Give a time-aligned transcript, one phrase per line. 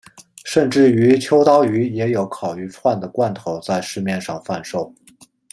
[0.45, 4.91] 甚至于秋刀鱼也有烤鱼串的罐头在市面上贩售。